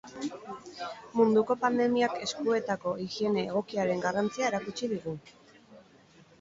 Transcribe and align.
Munduko 1.19 1.57
pandemiak 1.65 2.17
eskuetako 2.29 2.95
higiene 3.05 3.45
egokiaren 3.53 4.05
garrantzia 4.09 4.51
erakutsi 4.51 4.93
digu. 4.99 5.19